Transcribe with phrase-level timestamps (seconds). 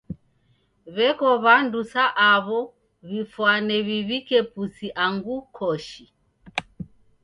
[0.95, 2.59] W'eko w'andu sa aw'o
[3.07, 6.03] w'ifwane w'iw'ike pusi angu koshi.